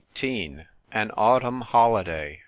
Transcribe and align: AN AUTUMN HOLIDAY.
AN 0.91 1.11
AUTUMN 1.15 1.61
HOLIDAY. 1.61 2.39